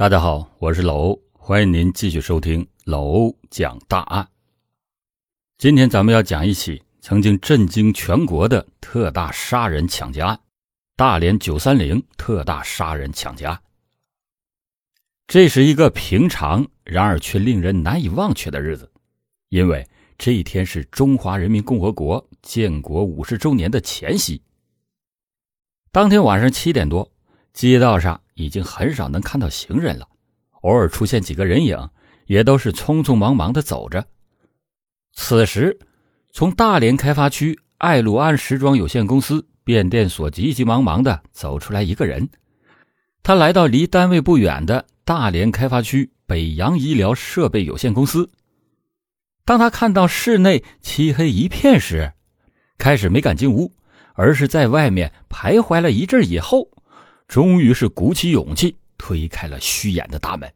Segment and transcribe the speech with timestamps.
[0.00, 4.26] 大家好，我是老欧，欢迎您继续收听老欧讲大案。
[5.58, 10.40] 今天咱们要讲一起曾经震惊全国的特大杀人抢劫案——
[10.96, 13.60] 大连九三零特大杀人抢劫案。
[15.26, 18.90] 这是一个平常，然而却令人难以忘却的日子，
[19.50, 19.86] 因为
[20.16, 24.40] 这一天是中华人民共和国建国五十周年的前夕。
[25.92, 27.12] 当天晚上七点多，
[27.52, 28.18] 街道上。
[28.40, 30.08] 已经很少能看到行人了，
[30.62, 31.76] 偶尔出现几个人影，
[32.26, 34.04] 也都是匆匆忙忙的走着。
[35.12, 35.78] 此时，
[36.32, 42.28] 从大连开发区爱鲁安时装有限公司变电所急急忙忙的走出来一个人，
[43.22, 48.30] 他来到离单位不远的大连开发区北洋医疗设备有限公司。
[49.44, 52.12] 当他看到室内漆黑一片时，
[52.78, 53.72] 开始没敢进屋，
[54.14, 56.68] 而是在外面徘徊了一阵以后。
[57.30, 60.52] 终于是鼓起勇气推开了虚掩的大门。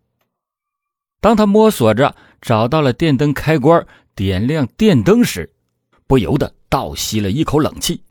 [1.20, 5.54] 当他摸索着找到了电灯开关，点亮电灯时，
[6.08, 8.02] 不由得倒吸了一口冷气。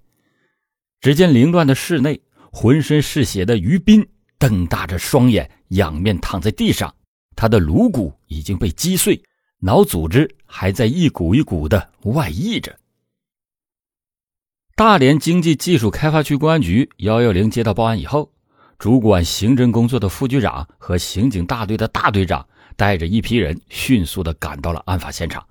[1.02, 2.22] 只见凌乱的室内，
[2.54, 4.08] 浑身是血的于斌
[4.40, 6.96] 瞪大着双眼，仰面躺在地上，
[7.36, 9.22] 他的颅骨已经被击碎，
[9.60, 12.80] 脑组织还在一股一股的外溢着。
[14.78, 18.33] 大连经济技术开发区公安局幺幺零接到报案以后。
[18.84, 22.46] 主管刑侦工作的副局长和刑警大队的大队长
[22.76, 25.48] 带着一批人迅速的赶到了案发现场。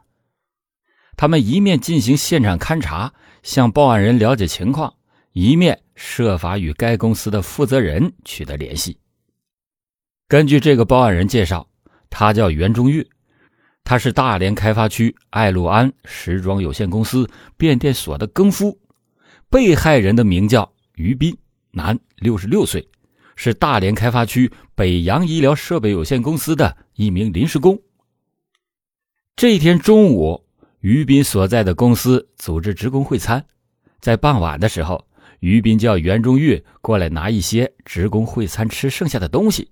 [1.16, 4.92] 他们一面进行现场勘查，向报案人了解情况，
[5.32, 8.98] 一面设法与该公司的负责人取得联系。
[10.28, 11.66] 根据这个报案人介绍，
[12.10, 13.08] 他叫袁中玉，
[13.82, 18.78] 他是大连开发区爱陆安时装有限公司变电所的更夫。
[19.48, 21.34] 被害人的名叫于斌，
[21.70, 22.86] 男，六十六岁。
[23.36, 27.80] 是大连开发区北洋医疗设备有限公司的一名临时工。
[29.36, 30.44] 这一天中午，
[30.80, 33.44] 于斌所在的公司组织职工会餐，
[34.00, 35.06] 在傍晚的时候，
[35.40, 39.70] 于斌叫袁中玉过来拿一些职工会餐吃剩下的东西。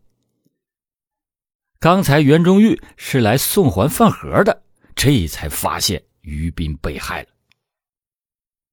[1.78, 4.62] 刚才袁中玉是来送还饭盒的，
[4.94, 7.28] 这才发现于斌被害了。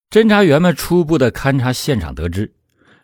[0.09, 2.53] 侦查员们初步的勘查现场得知。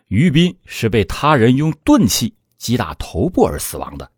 [0.08, 4.10] 于斌是被他人用钝器击打头部而死亡的。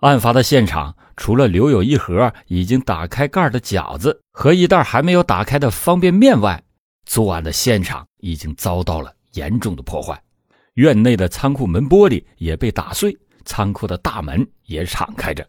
[0.00, 6.62] 案发的现场除了留有一盒已经打开盖的饺子和一袋还没有打开的方便面外，
[7.06, 10.22] 作案的现场已经遭到了严重的破坏。
[10.74, 15.48] 院内的仓库门玻璃也被打碎，仓库的大门也敞开着。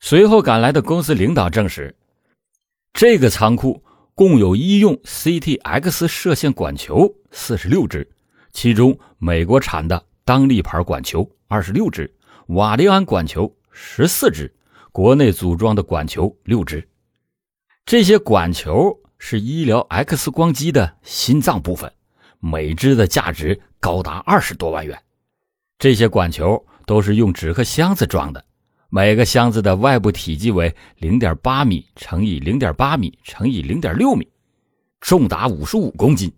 [0.00, 1.94] 随后赶来的公司领导证实，
[2.92, 3.82] 这个仓库。
[4.22, 8.08] 共有医用 CTX 射线管球四十六支，
[8.52, 12.08] 其中美国产的当立牌管球二十六支，
[12.46, 14.54] 瓦利安管球十四支，
[14.92, 16.88] 国内组装的管球六支。
[17.84, 21.92] 这些管球是医疗 X 光机的心脏部分，
[22.38, 24.96] 每支的价值高达二十多万元。
[25.80, 28.44] 这些管球都是用纸壳箱子装的。
[28.94, 34.28] 每个箱子的外部体积为零点八米乘以零点八米乘以零点六米，
[35.00, 36.30] 重达五十五公斤。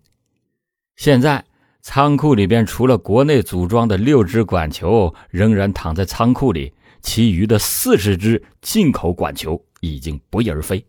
[0.95, 1.43] 现在
[1.81, 10.81] 仓库里边除了国内组装的六只管球仍然躺在仓库里，其余的四十只进口管球已经不翼而飞，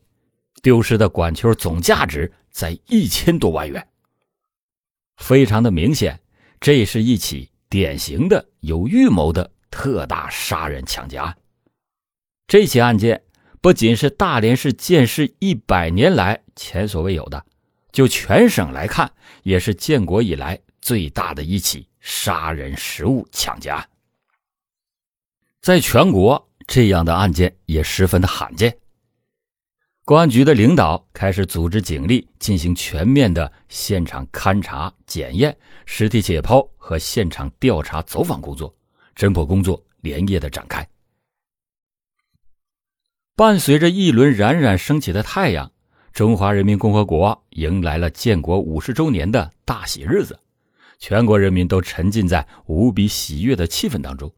[0.63, 3.85] 丢失的管球总价值在一千多万元。
[5.17, 6.21] 非常的明显，
[6.61, 11.37] 这是一起典型的有预谋的特大杀人抢劫案。
[12.49, 13.21] 这起案件
[13.61, 17.45] 不仅是大连市建市一百年来前所未有的，
[17.91, 19.11] 就全省来看，
[19.43, 23.89] 也是建国以来最大的一起杀人实物抢劫案。
[25.61, 28.77] 在全国，这样的案件也十分的罕见。
[30.05, 38.73] 公安局的领导开始组织警力进行全面的现场勘查、检验、尸体解剖和现场调查走访工作，
[39.17, 40.89] 侦破工作连夜的展开。
[43.39, 45.71] 伴随着一轮冉冉升起的太阳，
[46.15, 50.41] 中华人民共和国迎来了建国五十周年的大喜日子，
[50.99, 54.33] 全国人民都沉浸在无比喜悦的气氛当中。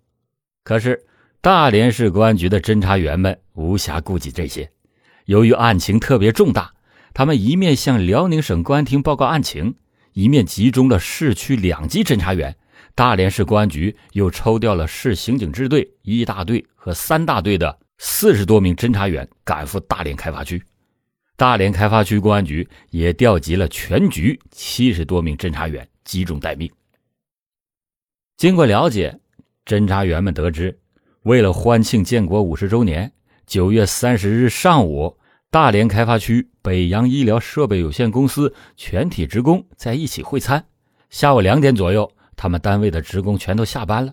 [0.64, 1.06] 可是，
[1.40, 4.68] 大连市公安局的侦查员们无暇顾及这些，
[5.26, 6.74] 由于案情特别重大，
[7.14, 9.76] 他们一面向辽宁省公安厅报告案情，
[10.12, 12.56] 一面集中了市区两级侦查员。
[12.96, 17.78] 大连市公安局又抽调了市刑警支队一大队和三大队的。
[17.98, 20.62] 四十多名侦查员赶赴大连开发区，
[21.36, 26.70] 大连开发区公安局也调集了全局七十多名侦查员集中待命。
[28.36, 29.18] 经过了解，
[29.64, 30.78] 侦查员们得知，
[31.22, 33.12] 为了欢庆建国五十周年，
[33.46, 35.18] 九月三十日上午，
[35.50, 40.64] 大连开发区北洋医疗设备有限公司全体职工在一起会餐。
[41.10, 44.12] 下午两点左右，他们单位的职工全都下班了。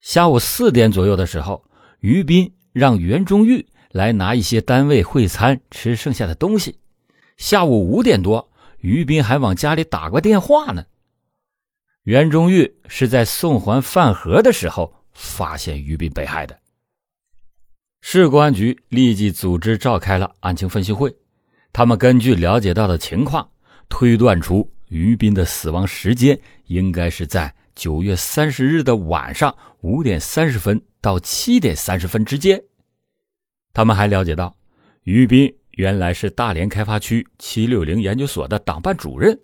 [0.00, 1.64] 下午四点左右的时候，
[2.00, 6.76] 于斌让袁中玉来拿一些单位会餐吃剩下的东西。
[7.36, 8.50] 下午五点多，
[8.80, 10.84] 于斌还往家里打过电话呢。
[12.02, 16.58] 袁中玉是在送还饭盒的时候发现于斌被害的。
[18.02, 21.14] 市公安局立即组织召开了案情分析会，
[21.72, 23.48] 他们根据了解到的情况，
[23.88, 26.36] 推断出于斌的死亡时间
[26.66, 32.62] 应该是在九月三十日的晚上五点三十分到七点三十分之间。
[33.72, 34.56] 他们还了解到，
[35.02, 39.40] 于斌原来是大连开发区七六零研究所的党办主任，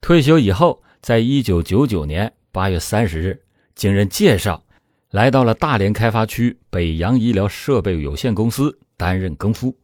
[0.00, 0.82] 退休以后。
[1.02, 3.42] 在一九九九年八月三十日，
[3.74, 4.62] 经人介绍，
[5.08, 9.74] 来到了大连开发区北洋医疗设备有限公司担任更夫。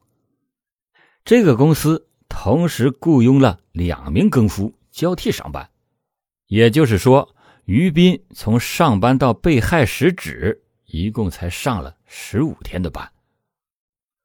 [1.25, 5.71] 这个公司同时雇佣了两名更夫交替上班，
[6.47, 7.35] 也就是说，
[7.65, 13.11] 于斌从上班到被害时止，一共才上了十五天的班。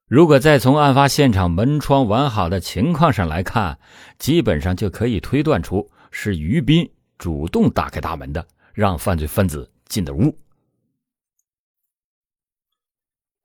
[0.06, 3.78] 如果再从案发现场门窗完好的情况上来看，
[4.18, 5.90] 基本上就可以推断出。
[6.14, 10.38] 是于斌主动打开大门的，让犯罪分子进的屋。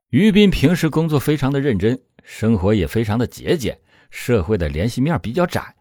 [0.10, 3.80] 于斌平时工作非常的认真，生活也非常的节俭，
[4.12, 5.77] 社会的联系面比较窄，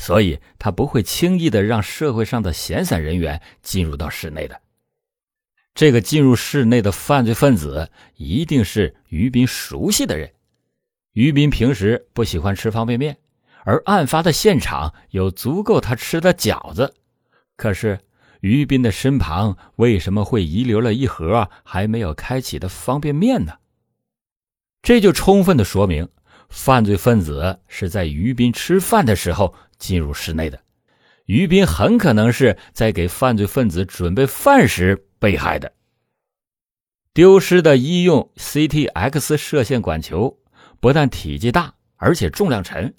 [0.00, 4.58] 所以他不会轻易的让社会上的闲散人员进入到室内的。
[5.74, 10.32] 这个进入室内的犯罪分子一定是于斌熟悉的人。
[11.12, 13.18] 于斌平时不喜欢吃方便面。
[13.62, 16.94] 而案发的现场有足够他吃的饺子，
[17.56, 18.00] 可是
[18.40, 23.52] 于斌的身旁为什么会遗留了一盒还没有开启的方便面呢？
[24.80, 26.08] 这就充分的说明，
[26.50, 30.60] 犯罪分子是在于斌吃饭的时候进入室内的，
[31.26, 35.72] 于斌很可能是在给犯罪分子准备饭时被害的。
[37.14, 40.38] 丢失的医用 CTX 射线管球
[40.80, 42.94] 不但体积大，而且重量沉。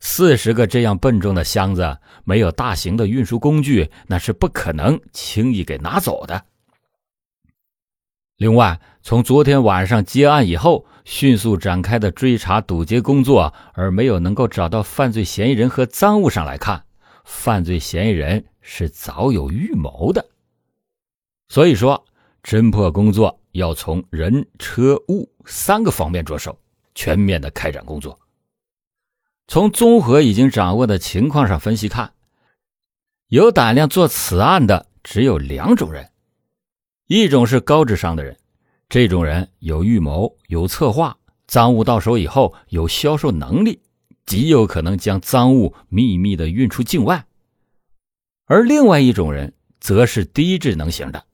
[0.00, 6.42] 四十个这样笨重的箱子，没有大型的运输工具，那是不可能轻易给拿走的。
[8.40, 16.82] 另外，从昨天晚上接案以后，迅速展开的追查堵截工作，而没有能够找到犯罪嫌疑人和赃物上来看，
[17.22, 20.26] 犯罪嫌疑人是早有预谋的。
[21.50, 22.02] 所以说，
[22.42, 26.58] 侦破工作要从人、车、物三个方面着手，
[26.94, 28.18] 全面的开展工作。
[29.48, 32.14] 从综合已经掌握的情况上分析看，
[33.28, 36.08] 有胆量做此案的只有两种人：
[37.12, 38.36] 一种是高智商的人，
[38.88, 41.18] 这种人有预谋、有策划，
[41.48, 43.80] 赃物到手以后有销售能力，
[44.26, 47.24] 极有可能将赃物秘密的运出境外；
[48.46, 51.24] 而另外一种人则是低智能型的，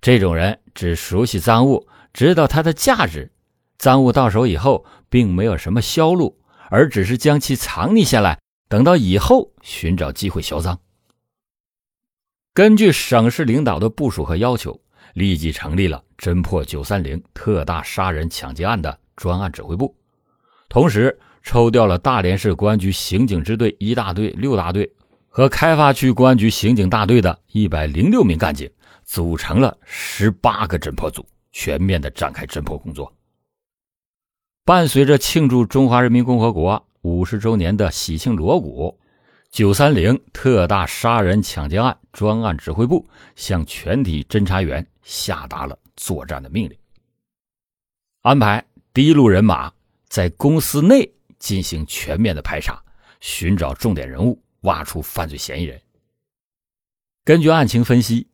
[0.00, 3.30] 这种人只熟悉赃物，知道它的价值，
[3.76, 6.40] 赃物到手以后并没有什么销路。
[6.70, 10.80] 而只是将其藏匿下来，等到以后寻找机会销赃。
[12.54, 14.80] 根据省市领导的部署和要求，
[15.14, 19.94] 立即成立了侦破“九三零”特大杀人抢劫案的专案指挥部，
[20.68, 24.90] 同时抽调了大连市公安局刑警支队一大队、六大队
[25.28, 28.70] 和开发区公安局刑警大队的一百零六名干警，
[29.04, 33.12] 组成了十八个侦破组，全面的展开侦破工作。
[34.64, 38.98] 伴随着庆祝中华人民共和国五十周年的喜庆锣鼓，
[39.50, 46.78] 九三零特大杀人抢劫案专案指挥部向全体侦查员下达了作战的命令，
[48.20, 48.62] 安排
[48.92, 49.72] 第一路人马
[50.06, 52.78] 在公司内进行全面的排查，
[53.20, 55.80] 寻找重点人物，挖出犯罪嫌疑人。
[57.24, 58.28] 根据案情分析，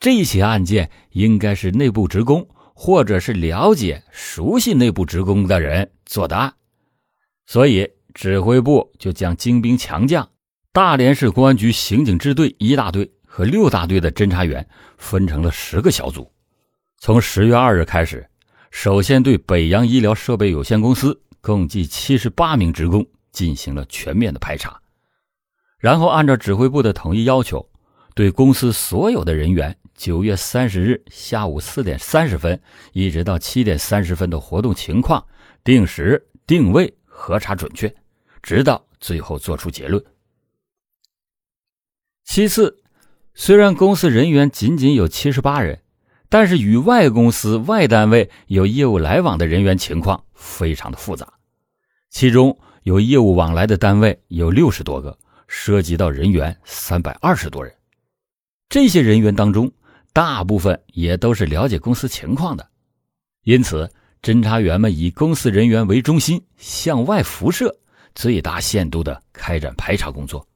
[0.00, 2.48] 这起案件应该是内部职工。
[2.76, 6.52] 或者是了解、熟悉内部职工的人做的案，
[7.46, 10.28] 所以指挥部就将精兵强将、
[10.72, 14.64] 大连市公安局刑警支队一大队和六大队的侦查员
[14.96, 16.30] 分成了十个小组。
[16.98, 18.24] 从十月二日开始，
[18.70, 24.80] 首先对北洋医疗设备有限公司共计七十八名职工进行了全面的排查，
[25.78, 27.68] 然后按照指挥部的统一要求，
[28.14, 29.76] 对公司所有的人员。
[29.96, 32.60] 九月三十日下午四点三十分，
[32.92, 35.24] 一直到七点三十分的活动情况，
[35.64, 37.92] 定时定位核查准确，
[38.42, 40.04] 直到最后做出结论。
[42.24, 42.82] 其次，
[43.34, 45.82] 虽然公司人员仅仅有七十八人，
[46.28, 51.34] 但是与外公司、外单位有业务来往的人员情况非常的复杂，
[52.10, 57.74] 其中有业务往来的单位有六十多个，涉及到人员三百二十多人。
[58.68, 59.70] 这些人员当中，
[60.12, 62.68] 大部分也都是了解公司情况的，
[63.42, 67.76] 因此侦查员们以公司人员为中心，向外辐射，
[68.14, 70.46] 最大限度的开展排查工作。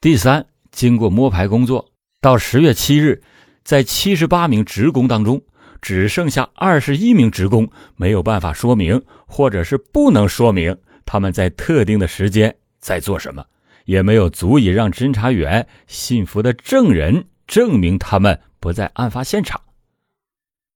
[0.00, 1.90] 第三，经过摸排工作，
[2.20, 3.22] 到十月七日。
[3.64, 5.42] 在七十八名职工当中，
[5.80, 13.42] 只剩下二十一名职工没有办法说明，或者是不能说明他们在特定的时间在做什么，
[13.86, 19.58] 也没有足以让侦查员信服的证人证明他们不在案发现场。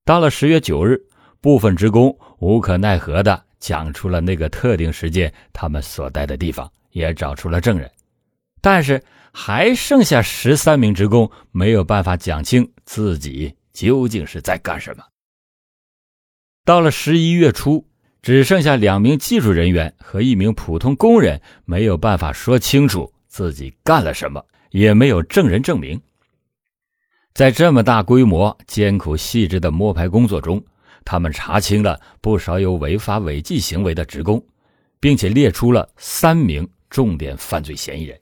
[0.07, 0.99] 到了十月九日，
[1.43, 7.89] 部分职工无可奈何的讲出了那个特定时间他们所在的地方，也找出了证人，
[8.63, 9.01] 但是。
[9.33, 15.05] 还剩下十三名职工没有办法讲清自己究竟是在干什么。
[16.65, 17.87] 到了十一月初，
[18.23, 26.01] 只剩下两名技术人员和一名普通工人没有办法说清楚自己干了什么，也没有证人证明。
[27.33, 30.63] 在这么大规模、艰苦细致的摸排工作中，
[31.05, 34.45] 他们查清了不少有违法违纪行为的职工，
[34.99, 38.21] 并且列出了三名重点犯罪嫌疑人。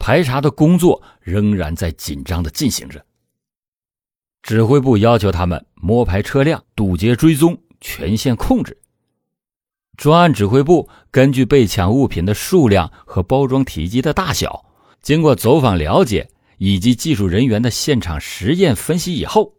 [0.00, 3.04] 排查的工作仍然在紧张的进行着。
[4.42, 8.76] 指挥部要求他们摸排车辆、堵截追踪、全线控制。
[9.98, 14.64] 专案指挥部根据被抢物品的数量和包装体积的大小，
[15.02, 16.26] 经过走访了解
[16.56, 19.52] 以及技术人员的现场实验分析以后，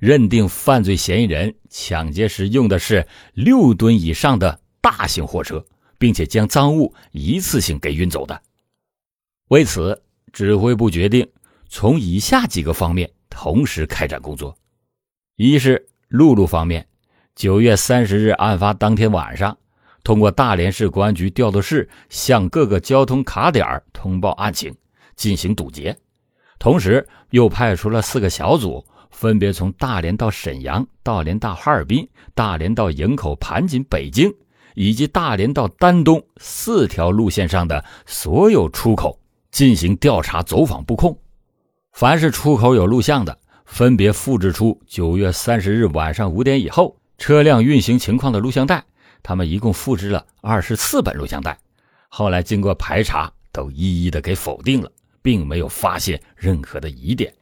[0.00, 5.62] 认定犯罪嫌疑人抢劫时用的是六吨以上的大型货车，
[5.98, 8.42] 并且将赃物一次性给运走的。
[9.52, 11.28] 为此，指挥部决定
[11.68, 14.56] 从以下几个方面同时开展工作：
[15.36, 16.88] 一是陆路方面，
[17.34, 19.54] 九月三十日案发当天晚上，
[20.04, 24.74] 通过大连市公安局调度室向各个交通卡点通报案情，
[25.16, 25.94] 进行堵截；
[26.58, 34.32] 同时又派出了四个小组，分别从大连到沈阳、大连到哈尔滨、大连到营口、盘锦、北京，
[34.74, 39.18] 以及大连到丹东四条路线上的所有出口。
[39.52, 41.16] 进行调查走访布控，
[41.92, 48.82] 凡是出口有录像的，分别复制出九月三十日晚上五点以后车辆运行情况的录像带。
[49.22, 51.56] 他们一共复制了二十四本录像带，
[52.08, 54.90] 后来经过排查，都一一的给否定了，
[55.20, 57.32] 并没有发现任何的疑点。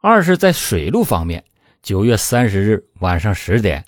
[0.00, 1.44] 二是，在水路方面，
[1.82, 3.84] 九月三十日晚上十点，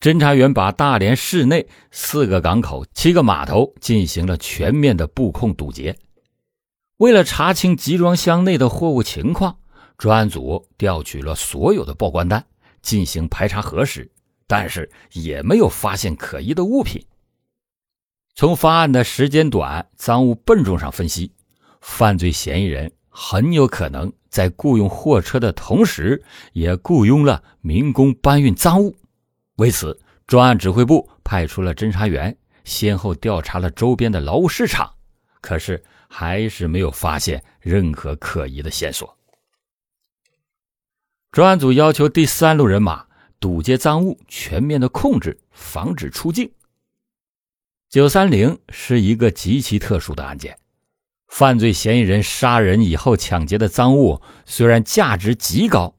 [0.00, 5.94] 侦查员把大连市内四个港口、七个码头进行了全面的布控堵截。
[7.00, 9.56] 为了查清集装箱内的货物情况，
[9.96, 12.44] 专案组调取了所有的报关单
[12.82, 14.10] 进行排查核实，
[14.46, 17.02] 但是也没有发现可疑的物品。
[18.34, 21.32] 从发案的时间短、赃物笨重上分析，
[21.80, 28.94] 犯罪嫌疑人很有可能在雇佣货车的同时，也雇佣了民工搬运赃物。
[29.56, 34.92] 为此，专案指挥部派出了侦查员，先后调查了周边的劳务市场，
[35.40, 35.82] 可是。
[36.12, 39.16] 还是没有发现任何可疑的线索。
[41.30, 43.06] 专案组要求第三路人马
[43.38, 46.50] 堵截赃物，全面的控制，防止出境。
[47.88, 50.58] 九三零是一个极其特殊的案件，
[51.28, 55.94] 犯罪嫌疑人杀人以后抢劫的赃物虽然价值极高，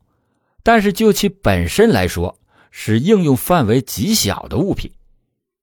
[0.61, 2.37] 但是就其本身来说，
[2.69, 4.91] 是应用范围极小的物品。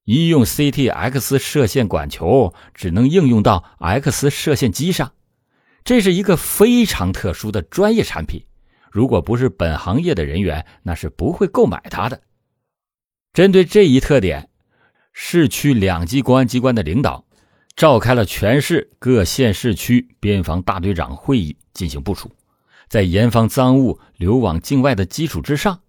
[0.09, 5.13] 医用 CTX 射线管球只能应用到 X 射线机上，
[5.85, 8.47] 这是一个非常特殊的专业产品。
[8.91, 12.23] 如果不是本行业的人员，那是不会购买它的。
[13.35, 14.49] 针对这一特点，
[15.13, 17.27] 市区两级公安机关的领导
[17.77, 22.33] 召开了全市各县市区边防大队长会议，进行部署。
[22.89, 25.83] 在严防赃物流往境外的基础之上，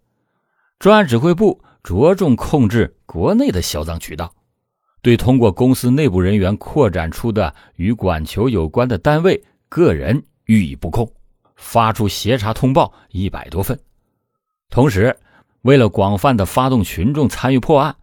[0.77, 1.63] 专案指挥部。
[1.83, 4.33] 着重控制国内的销赃渠道，
[5.01, 11.11] 对通过公司内部人员扩展出的与管球有关的单位、个人予以布控，
[11.55, 13.79] 发出协查通报一百多份。
[14.69, 15.15] 同时，
[15.61, 17.95] 为了广泛的发动群众参与破案，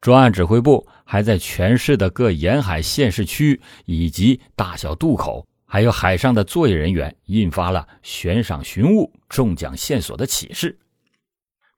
[0.00, 10.76] 专案指挥部还在全市的各沿海县市区以及大小渡口，还有海上的作业人员，印发了悬赏寻物、中奖线索的启事。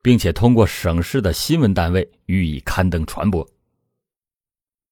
[0.03, 3.49] 并且通过省市的新闻单位予以刊登传播。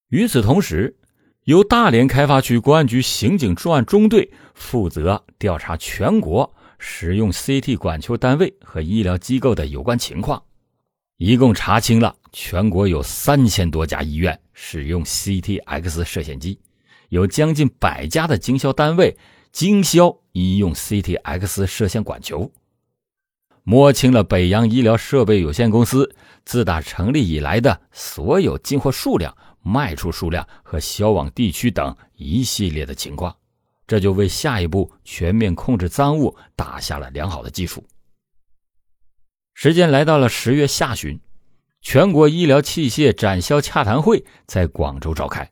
[0.10, 0.98] 与此同时，
[1.44, 10.41] 由大连开发区公安局刑警专案中队负责调查全国使用 CT 管球单位和医疗机构的有关情况，
[11.18, 16.60] 一共查清了全国有三千多家医院使用 CTX 射线机，
[17.10, 19.15] 有将近百家的经销单位
[19.51, 22.50] 经销医用 CTX 射线管球。
[23.63, 26.15] 摸清了北洋医疗设备有限公司
[26.46, 33.36] 自打成立以来的所有进货数量、卖出数量和销往地区等一系列的情况，
[33.86, 37.84] 这就为下一步全面控制赃物打下了良好的基础。
[39.53, 41.20] 时间来到了十月下旬，
[41.82, 45.48] 全国医疗器械展销洽谈会在广州召开。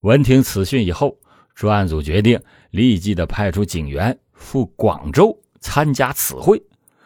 [0.00, 1.16] 闻听此讯以后，
[1.54, 6.60] 专案组决定立即的派出警员赴广州参加此会。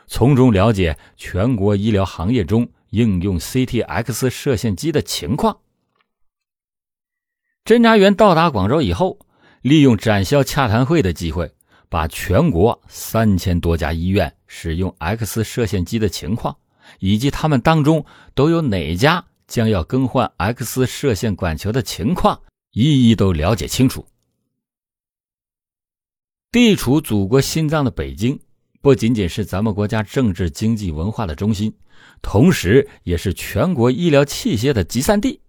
[0.07, 5.59] 从中了解全国医疗行业中应用 CTX 射线机的情况。
[7.65, 9.19] 侦查员到达广州以后，
[9.63, 11.51] 利用展销洽谈会的机会，
[11.89, 16.57] 把全国三千多家医院使用 X 射线机的情况，
[16.99, 22.43] 以及他们当中都有哪家将要更换 X 射线管球的情况，
[22.73, 24.07] 一一都了解清楚。
[26.53, 28.39] 地处祖国心脏的北京。
[28.85, 31.75] 不仅仅是咱们国家政治、经济、文化的中心，
[32.21, 35.41] 同时也是全国医疗器械的集散地。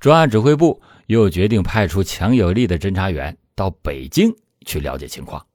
[0.00, 4.34] 专案指挥部又决定派出强有力的侦查员到北京
[4.66, 5.46] 去了解情况。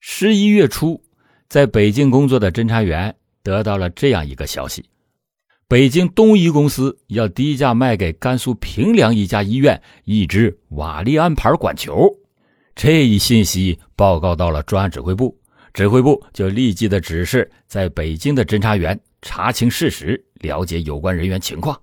[0.00, 1.02] 十一月初，
[1.48, 4.84] 在北京工作的侦查员得到了这样一个消息：
[5.66, 12.18] 北京东医公司要低价卖给甘肃平凉一家医院一支瓦利安牌管球。
[12.74, 15.38] 这一信息报告到了专案指挥部，
[15.74, 21.78] 指挥部就立即的指示在北京的侦查员查清事实，了解有关人员情况。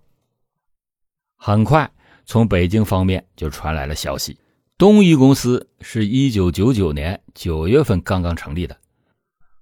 [1.37, 1.89] 很快，
[2.25, 4.37] 从北京方面就传来了消息：
[4.77, 8.75] 东一公司是一九九九年九月份刚刚成立的，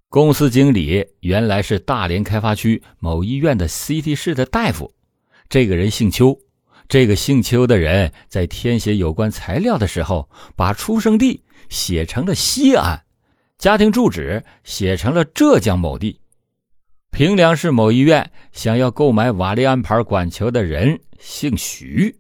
[0.09, 4.91] 公司经理原来是大连开发区某医院的 CT 室的大夫，
[5.49, 6.39] 这个人姓邱。
[6.89, 13.03] 这个姓邱的人在填写有关材料的时候，把出生地写成了西安，
[13.57, 16.19] 家庭住址写成了浙江某地。
[17.11, 22.15] 平凉市某医院想要购买瓦利安牌管球的人姓徐。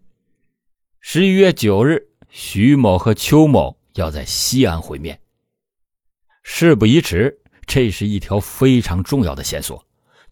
[0.99, 5.17] 十一月九日，徐某和邱某要在西安会面。
[6.43, 9.81] 事不宜迟，这是一条非常重要的线索。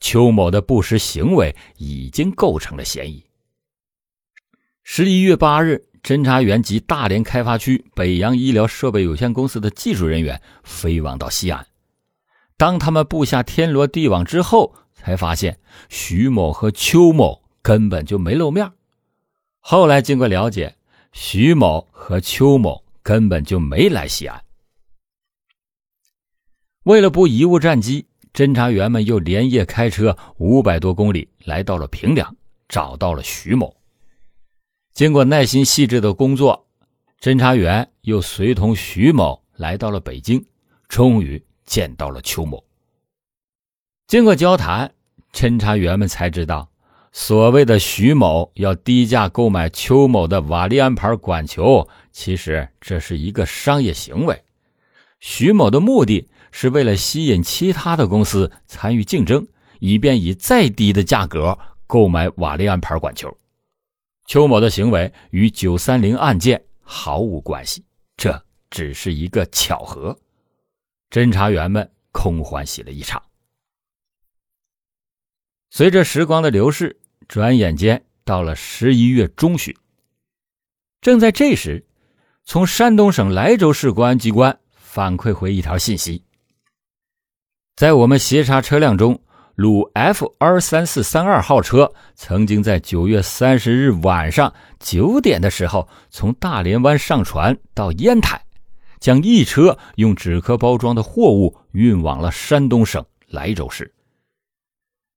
[0.01, 3.24] 邱某的不实行为已经构成了嫌疑。
[4.87, 11.65] 十一月八日，侦查员及大连开发区北洋医疗设备有限公司的技术人员飞往到西安。
[12.55, 15.57] 当他们布下天罗地网之后，才发现
[15.89, 18.71] 徐某和邱某根本就没露面。
[19.59, 20.75] 后来经过了解，
[21.11, 24.39] 徐某和邱某根本就没来西安。
[26.83, 32.35] 为了不贻误战机，侦查员们又连夜开车五百多公里，来到了平凉，
[32.69, 33.75] 找到了徐某。
[34.95, 36.67] 经过耐心细致的工作，
[37.19, 40.41] 侦查员又随同徐某来到了北京，
[40.87, 42.63] 终于见到了邱某。
[44.07, 44.89] 经过交谈，
[45.33, 46.69] 侦查员们才知道，
[47.11, 54.41] 所谓的徐某要低价购买邱某的瓦利安牌管球，其实这是一个商业行为。
[55.19, 59.45] 徐某的目的是为了吸引其他的公司参与竞争，
[59.79, 63.37] 以便以再低的价格购买瓦利安牌管球。
[64.25, 67.85] 邱某的行为与九三零案件毫无关系，
[68.17, 70.17] 这只是一个巧合。
[71.09, 73.21] 侦查员们空欢喜了一场。
[75.69, 79.75] 随着时光的流逝，转眼间到了十一月中旬。
[81.01, 81.85] 正在这时，
[82.43, 86.23] 从山东省莱州市公安机关反馈回一条信息：
[87.75, 89.21] 在我们协查车辆中。
[89.55, 98.43] 鲁 F 二三四三二号车曾经在九月三十日晚上九点的时候，从大连湾上船到烟台，
[98.99, 103.93] 将一车用纸壳包装的货物运往了山东省莱州市。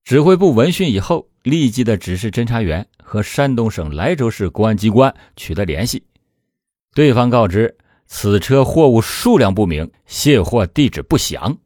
[0.04, 6.04] 指挥部闻讯以后，立即的指示侦查员和山东省莱州市公安机关取得联系，
[6.94, 11.58] 对方告知此车货物数量不明，卸货地址不详。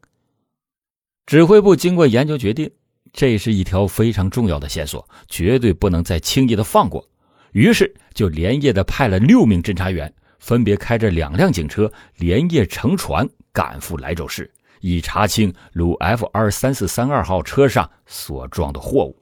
[1.25, 2.69] 指挥部经过研究，决定
[3.11, 7.07] 这是一条非常重要的线索，绝对不能再轻易的放过。
[7.51, 19.15] 于是就连夜的派了六名侦查员，分别开着两辆警车，连夜乘船赶赴莱州市，以查清鲁 F 二三四三二号车上所装的货物。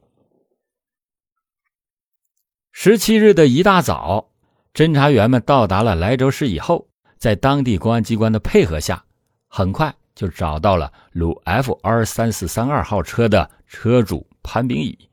[2.72, 4.32] 十七日的一大早，
[4.74, 6.88] 侦查员们到达了莱州市以后，
[7.18, 9.04] 在当地公安机关的配合下。
[9.50, 15.10] 很快就找到了鲁 F 二三四三二号车的车主潘冰乙。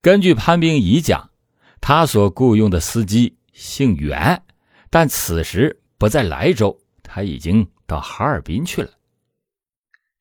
[0.00, 1.28] 根据潘冰乙讲，
[1.78, 4.40] 他所雇佣的司机姓袁，
[4.88, 8.88] 但此时不在莱州，他已经到哈尔滨去了。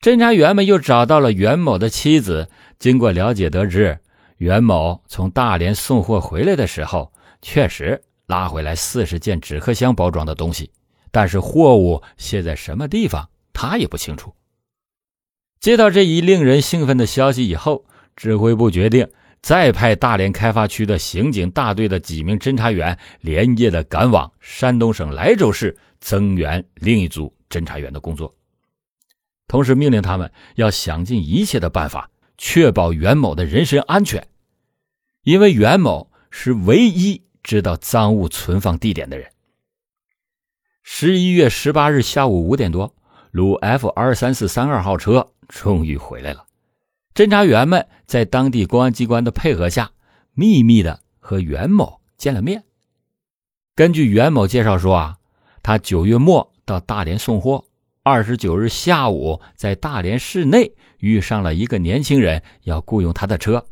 [0.02, 3.98] 侦查员们又找到了袁某的妻子，经过了解得知，
[4.36, 10.70] 袁某从大连送货回来的时候，确实拉回来四十件纸壳箱包装的东西。
[11.10, 14.36] 但是货物卸在什么地方，他也不清楚。
[15.60, 19.10] 接到这一令人兴奋的消息以后，指挥部决定
[19.42, 28.36] 再派大连开发区的刑警大队的几名侦查员连夜的赶往山东省莱州市增援另一组侦查员的工作，
[29.48, 34.28] 同时命令他们要想尽一切的办法确保袁某的人身安全，
[35.24, 39.32] 因为袁某是唯一知道赃物存放地点的人。
[40.84, 42.96] 十一月十八日下午五点多，
[43.36, 46.46] 鲁 F 二三四三二号车终于回来了。
[47.14, 49.92] 侦查员们在当地公安机关的配合下，
[50.34, 52.64] 秘密的和袁某见了面。
[53.76, 55.18] 根据袁某介绍说啊，
[55.62, 57.66] 他九月末到大连送货，
[58.04, 63.66] 二十九日下午在大连市内遇上了一个年轻人要雇佣他的车，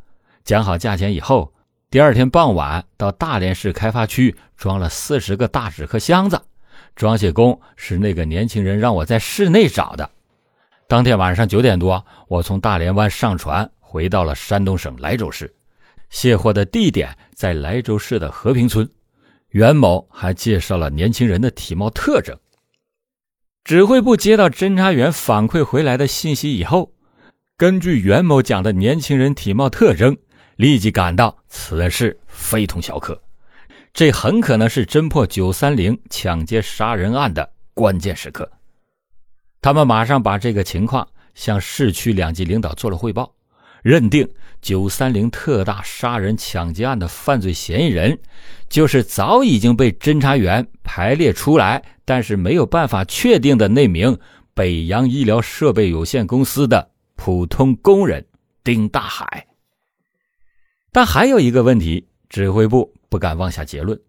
[0.44, 1.54] 讲好价钱以后，
[1.90, 6.42] 第二天傍晚到大连市开发区装了四十个大纸壳箱子。
[6.96, 10.10] 装卸工是那个年轻人让我在市内找的。
[10.88, 15.54] 当天晚上九点多，我从大连湾上船，回到了山东省莱州市。
[16.10, 18.88] 卸货的地点在莱州市的和平村。
[19.50, 22.38] 袁某还介绍了年轻人的体貌特征。
[23.64, 26.92] 指挥部接到侦查员反馈回来的信息以后，
[27.56, 30.18] 根据袁某讲的年轻人体貌特征，
[30.56, 33.20] 立即感到此事非同小可。
[33.94, 38.52] 这很可能是侦破九三零抢劫杀人案的关键时刻。
[39.62, 43.36] 他们马上把这个情况向市区两级领导做了汇报，
[43.84, 44.28] 认定
[44.64, 48.18] 九三零特大杀人抢劫案的犯罪嫌疑人
[48.68, 54.18] 就是早已经被侦查员排列出来，但是没有办法确定的那名
[54.56, 58.26] 北洋医疗设备有限公司的普通工人
[58.64, 59.46] 丁大海。
[60.92, 62.92] 但还有一个问题，指挥部。
[63.14, 64.02] 不敢妄下结论，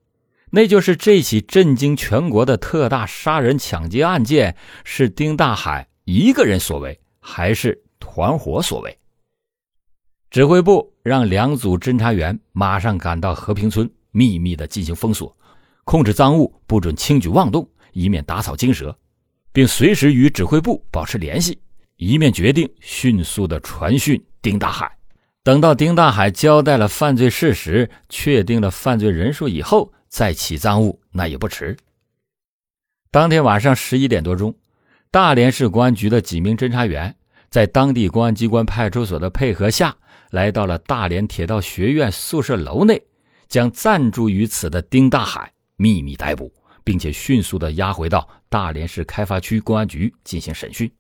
[0.49, 8.99] 那就是这起震惊全国的特大杀人抢劫案件是丁大海一个人所为，还是团伙所为？
[10.31, 15.37] 指挥部让两组侦查员马上赶到和平村，秘密的进行封锁，
[15.85, 18.99] 控制赃物，不准轻举妄动，以免打草惊蛇，
[19.53, 21.61] 并随时与指挥部保持联系，
[21.97, 24.91] 一面决定迅速的传讯丁大海。
[25.45, 31.77] 等到丁大海交代了犯罪事实，确定了犯罪人数以后，再起赃物那也不迟。
[33.11, 34.55] 当天晚上十一点多钟，
[35.11, 37.15] 大连市公安局的几名侦查员
[37.51, 39.95] 在当地公安机关派出所的配合下，
[40.31, 43.03] 来到了大连铁道学院宿舍楼内，
[43.47, 46.51] 将暂住于此的丁大海秘密逮捕，
[46.83, 50.91] 并且迅速的押回到大连市开发区公安局进行审讯。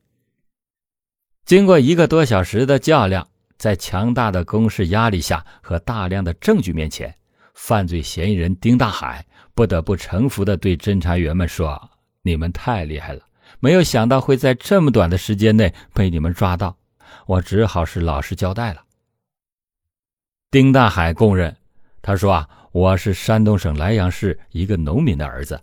[1.47, 3.27] 经过一个多小时的较量。
[3.57, 7.15] 在强大的攻势压力下和大量的证据面前，
[7.55, 11.91] 犯罪嫌疑人丁大海不得不臣服地对侦查员们说
[12.23, 13.23] ：“你们太厉害了，
[13.61, 16.77] 没有想到会在这么短的时间内被你们抓到，
[17.27, 18.83] 我只好是老实交代了。”
[20.51, 21.57] 丁大海供认，
[22.03, 25.61] 他说：“啊，我是山东省莱阳市一个农民的儿子，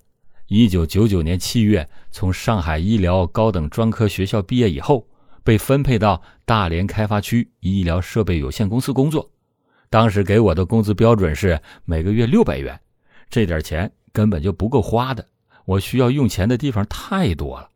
[0.47, 5.05] 一九九九年七月从上海医疗高等专科学校毕业以后。”
[5.43, 9.29] 被分配到大连开发区医疗设备有限公司工作，
[9.89, 12.79] 当时给我的工资标准是每个月六百元，
[13.29, 15.25] 这点钱根本就不够花的。
[15.65, 17.69] 我需要用钱的地方太多了。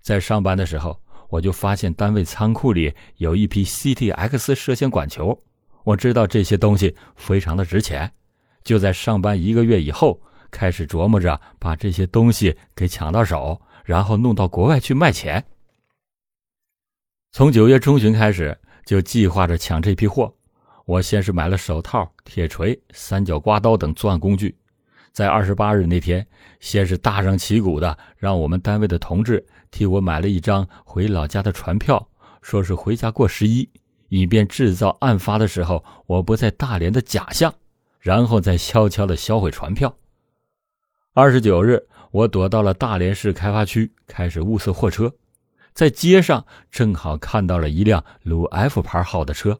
[0.00, 5.38] 在上班的时候，我就发现单位仓库里有一批 CTX 射线管球，
[5.84, 8.10] 我知道这些东西非常的值钱，
[8.64, 15.44] 就在上班一个月以后，开始琢磨着把这些东西给抢到手，然后弄到国外去卖钱。
[17.32, 20.34] 从九月中旬开始，就计划着抢这批货。
[20.84, 24.56] 我先是买了手套、铁锤、三角刮刀等作案工具。
[25.12, 26.26] 在二十八日那天，
[26.58, 32.04] 先是大张旗鼓的让我们单位的同志替我买了一张回老家的船票，
[32.42, 33.70] 说是回家过十一，
[34.08, 37.54] 以便制造案发的时候我不在大连的假象，
[38.00, 39.96] 然后再悄悄的销毁船票。
[41.14, 45.12] 二十九日，我躲到了大连市开发区，开始物色货车。
[45.80, 49.58] 在街上正好看到了一辆鲁 F 牌号的车，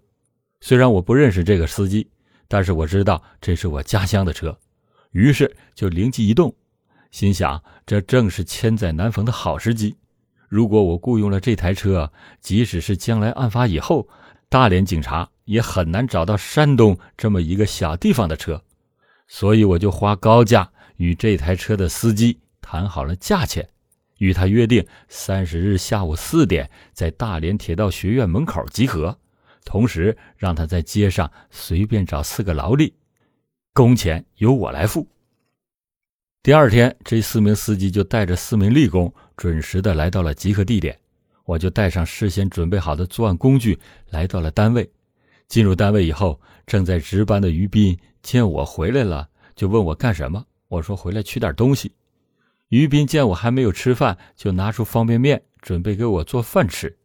[0.60, 2.10] 虽然我不认识这个司机，
[2.46, 4.58] 但是我知道这是我家乡的车，
[5.12, 6.54] 于是就灵机一动，
[7.10, 9.96] 心想这正是千载难逢的好时机。
[10.46, 14.06] 如果我雇佣了这台车，即使是将来案发以后，
[14.50, 18.62] 大连警察也很难找到山东这么一个小地方的车，
[19.26, 23.66] 所以我就花高价与这台车的司机谈好了价钱，
[24.20, 29.18] 与他约定三十日下午四点在大连铁道学院门口集合，
[29.64, 32.94] 同时让他在街上随便找四个劳力，
[33.72, 35.08] 工钱由我来付。
[36.42, 40.98] 第二天，这四名司机就带着四名力工准时的来到了集合地点。
[41.46, 43.78] 我就带上事先准备好的作案工具
[44.10, 44.88] 来到了单位。
[45.48, 50.44] 进入单位以后，正在值班的于斌见我回来了，就问我干什么。
[50.68, 51.90] 我说回来取点东西。
[52.70, 56.98] 于斌见我还没有吃饭，就拿出方便面准备给我做饭吃。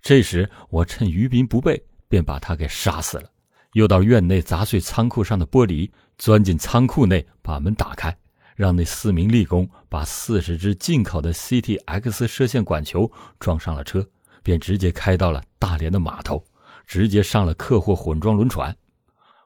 [0.00, 3.28] 这时，我趁于斌不备，便把他给杀死了。
[3.72, 8.16] 又到院内砸碎仓库上的玻璃，钻进仓库内把门打开。
[8.54, 14.04] 让那四名力工把四十只进口的 CTX 射线管球装上了车，
[14.42, 16.44] 便直接开到了大连的码头，
[16.84, 18.76] 直接上了客货混装轮船。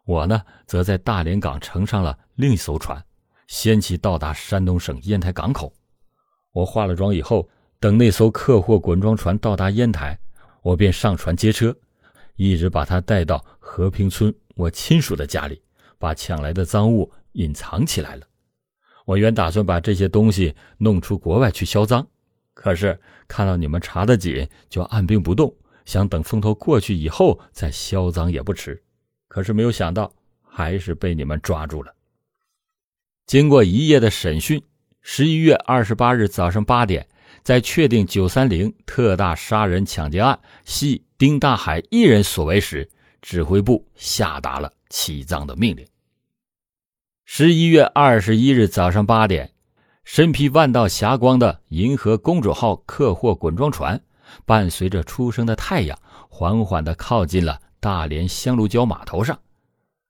[0.07, 3.05] 我呢，则在大连港乘上了另一艘船，
[3.53, 5.71] 先期到达山东省烟台港口。
[6.53, 7.47] 我化了妆以后，
[7.79, 10.19] 等那艘客货滚装船到达烟台，
[10.62, 11.77] 我便上船接车，
[12.37, 15.61] 一直把他带到和平村我亲属的家里，
[15.99, 18.27] 把抢来的赃物隐藏起来了。
[19.05, 22.07] 我原打算把这些东西弄出国外去销赃，
[22.55, 28.83] 可是看到你们查得紧，就按兵不动，想等风头过去以后再销赃也不迟。
[29.29, 30.11] 可是没有想到，
[30.43, 31.95] 还是被你们抓住了。
[33.27, 34.63] 经过一夜的审讯，
[35.01, 37.07] 十一月二十八日早上八点，
[37.43, 42.89] 在确定九三零特大杀人抢劫案系丁大海一人所为时，
[43.21, 45.87] 指挥部下达了起赃的命令。
[47.25, 49.51] 十一月二十一日早上八点，
[50.05, 53.99] 身披万道霞光的“银河公主号”客货滚装船，
[54.45, 59.39] 伴随着初升的太阳，缓缓地靠近了大连香炉礁码头上。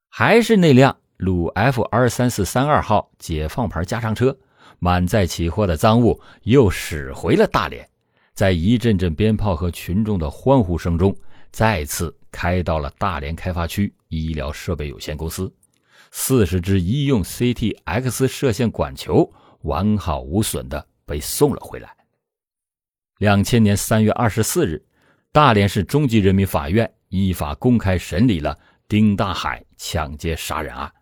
[0.09, 4.37] 还是那辆鲁 F 二三四三二号解放牌加长车，
[4.81, 7.89] 满载起货的赃物又驶回了大连，
[8.35, 11.17] 在一阵阵鞭炮和群众的欢呼声中，
[11.53, 15.55] 再次开到了大连开发区医疗设备有限公司。
[16.11, 21.95] 四十只医用 CTX 射线管球完好无损的被送了回来。
[23.19, 24.85] 两千年三月二十四日，
[25.31, 28.59] 大连市中级人民法院依法公开审理了
[28.89, 30.93] 丁大海抢劫杀人案。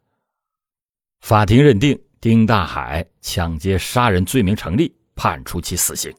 [1.21, 6.13] 法庭认定丁大海抢劫杀人罪名成立，判处其死刑。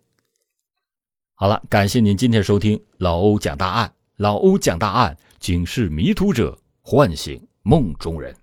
[1.34, 3.94] 好了，感谢您今天收听老欧讲大案。
[4.18, 8.34] 老欧讲大案，警示迷途者，唤醒梦中人。